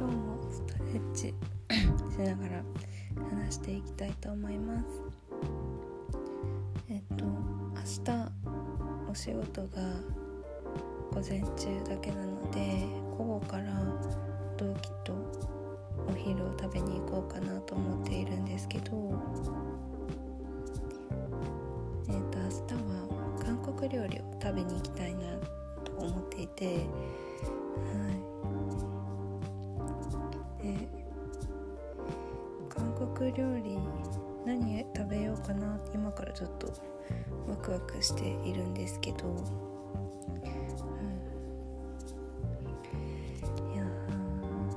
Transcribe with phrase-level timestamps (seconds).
[0.00, 1.28] 今日もストレッチ
[1.68, 1.74] し
[2.20, 2.64] ながら
[3.36, 4.86] 話していきたいと思います。
[6.88, 7.34] えっと明
[8.02, 8.32] 日
[9.10, 9.82] お仕事が
[11.10, 12.86] 午前中だけなので
[13.18, 13.64] 午後から
[14.56, 15.12] 同期と
[16.08, 19.12] お昼を食べに行こうかなと思っているんですけど
[22.08, 22.78] えっ、と明日は
[23.44, 25.36] 韓国料理を食べに行きたいな
[25.84, 26.88] と思っていてはい。
[33.20, 33.78] 国料理
[34.46, 36.72] 何食べようかな今からちょっと
[37.46, 39.32] ワクワクしているんですけど、う
[43.68, 43.84] ん、いや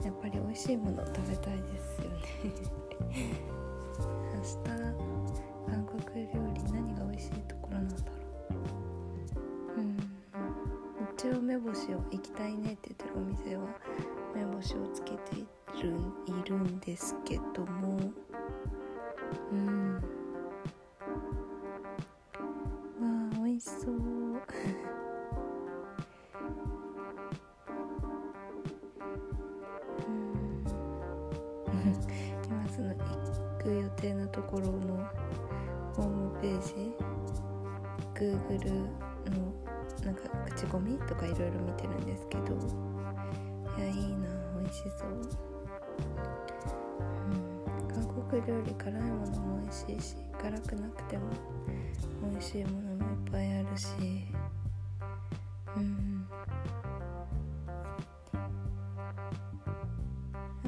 [0.03, 2.19] やっぱり美味しいもの食べたいですよね。
[4.35, 4.57] 明日
[5.71, 8.01] 韓国料理何が美味しいところなんだろ
[9.77, 9.79] う。
[9.79, 9.97] うん。
[11.15, 13.63] 一応目星を行きたいねって言ってるお店は
[14.35, 15.37] 目星をつけて
[15.81, 15.95] る
[16.25, 18.11] いるんですけども。
[23.63, 24.33] しそうん。
[32.45, 32.99] 今その行
[33.63, 35.07] く予定のところの
[35.95, 36.73] ホームページ
[38.13, 38.81] Google
[39.31, 39.53] の
[40.03, 42.57] なんか口コミとかいろいろ見てるんですけど
[43.77, 44.27] いやいいな
[44.59, 45.13] 美味しそう、う
[47.85, 51.29] ん、韓国料理辛いものも美味しいし辛くなくても
[52.29, 52.82] 美味しいもの。
[53.31, 53.87] ぱいあるし。
[55.75, 56.27] うん
[60.65, 60.67] あ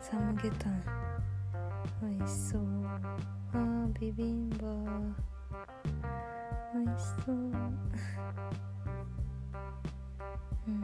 [0.00, 0.82] サムゲタン。
[2.02, 2.62] 美味しそう。
[3.52, 4.56] あービビンバ
[6.74, 7.36] 美味しそう。
[10.68, 10.80] うん。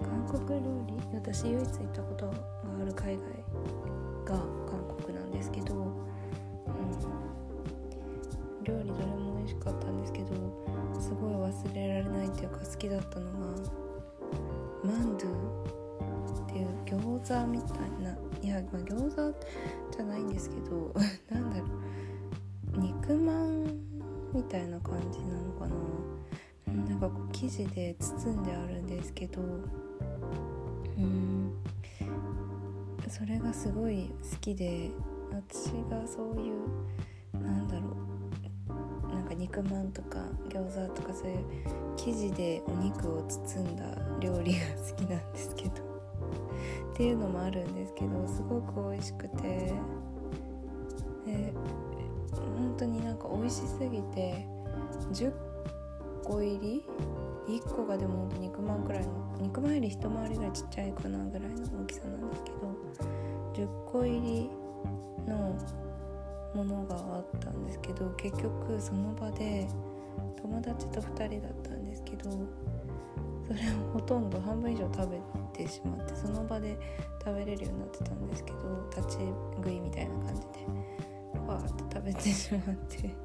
[0.00, 0.90] 韓国料理。
[1.14, 2.32] 私唯一行ったことが
[2.80, 3.24] ある海外
[4.24, 5.89] が韓国なんですけど、
[8.64, 10.26] 料理どれも美味しかったんですけど
[11.00, 13.38] すごい忘れられないっていうか好きだったのが
[14.84, 19.34] マンドゥっていう餃子みたいないや、まあ、餃子
[19.90, 20.92] じゃないんですけど
[21.30, 21.66] なんだろ
[22.74, 23.64] う肉まん
[24.32, 25.74] みたいな感じなのかな。
[26.72, 31.52] なんかこう生地で包んであるんですけどうん
[33.08, 34.90] それがすごい好きで
[35.30, 36.60] 私がそういう
[39.50, 40.18] 肉まんとか
[40.48, 41.38] 餃子とかそういう
[41.96, 43.84] 生地でお肉を包んだ
[44.20, 45.90] 料理が好きなんですけど。
[46.92, 49.72] っていうのもあるんですけどすごく美味しくて。
[51.26, 51.52] で
[52.36, 54.46] 本当になんか美味しすぎて
[55.12, 55.32] 10
[56.24, 56.84] 個入り
[57.48, 62.70] ？1個がでもほんと肉まんくらいの肉まんより一回りぐらいちっちゃいかなぐらいの大きさなんですけど。
[63.54, 64.50] 10個入り
[65.26, 65.54] の
[66.54, 69.68] ものがあったんですけど結局その場で
[70.40, 72.30] 友達と2人だったんですけど
[73.46, 75.20] それをほとんど半分以上食べ
[75.52, 76.78] てしまってその場で
[77.24, 78.58] 食べれるようになってたんですけど
[78.96, 79.18] 立ち
[79.56, 80.48] 食いみたいな感じで
[81.46, 83.10] わーって食べてしまって。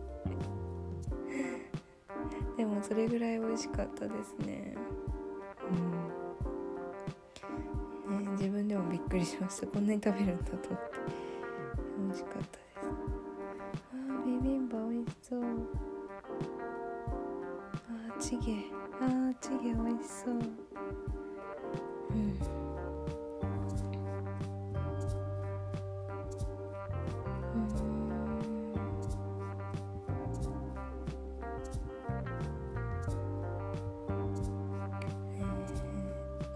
[2.58, 4.76] でもそれぐらい美味しかったですね。
[8.08, 8.24] うん。
[8.24, 9.68] ね自分でもびっくりしました。
[9.68, 10.96] こんなに食べるんだと思って。
[11.98, 12.65] 美味しかった
[18.28, 18.56] チゲ
[19.00, 20.34] あーチゲ美味しそう。
[20.34, 20.38] う
[22.18, 22.40] ん。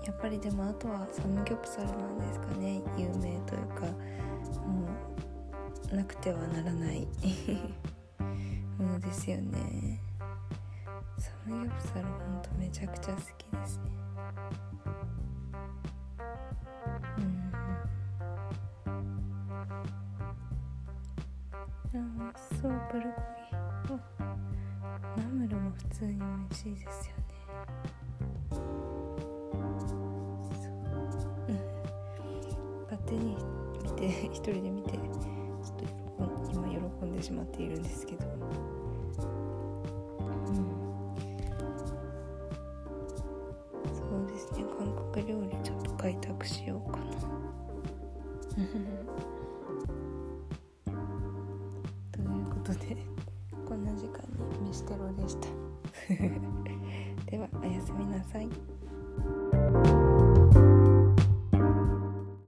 [0.03, 2.81] やっぱりでもあとはサムギョプサルなんですかね。
[2.97, 3.85] 有名というか
[4.65, 4.87] も
[5.91, 7.07] うなくてはならない。
[8.79, 10.08] ものですよね。
[11.19, 13.83] サムギョプサルほんとめちゃくちゃ好きですね。
[17.17, 17.51] うん。
[21.91, 23.03] あ美味しそうプル
[23.87, 24.01] コギ。
[24.19, 27.23] あナムルも普通に美味しいですよね。
[32.85, 33.35] 勝手に
[33.83, 35.05] 見て一人で見てちょっ
[35.77, 35.83] と
[36.51, 38.25] 今喜んでしまっているんですけど、
[45.19, 47.05] 国料理ちょっと開拓しようかな。
[52.11, 52.97] ということで
[53.67, 54.21] こんな時間
[54.63, 55.49] に飯テロでした。
[57.29, 58.47] ではおやすみなさい。